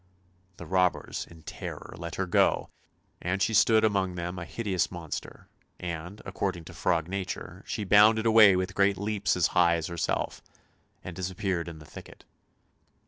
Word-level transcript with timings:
The 0.57 0.65
robbers 0.65 1.27
in 1.29 1.43
terror 1.43 1.93
let 1.95 2.15
her 2.15 2.25
go, 2.25 2.69
and 3.21 3.39
she 3.39 3.53
stood 3.53 3.85
among 3.85 4.15
them 4.15 4.39
a 4.39 4.45
hideous 4.45 4.89
monster; 4.91 5.47
and, 5.79 6.23
according 6.25 6.63
to 6.63 6.73
frog 6.73 7.07
nature, 7.07 7.63
she 7.67 7.83
bounded 7.83 8.25
away 8.25 8.55
with 8.55 8.73
great 8.73 8.97
leaps 8.97 9.37
as 9.37 9.45
high 9.53 9.75
as 9.75 9.85
herself, 9.85 10.41
and 11.03 11.15
disappeared 11.15 11.67
in 11.67 11.77
the 11.77 11.85
thicket. 11.85 12.25